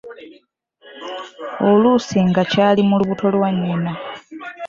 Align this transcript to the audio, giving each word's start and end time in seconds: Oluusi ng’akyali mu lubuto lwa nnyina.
Oluusi 1.69 2.17
ng’akyali 2.27 2.81
mu 2.89 2.95
lubuto 2.99 3.27
lwa 3.35 3.49
nnyina. 3.53 3.91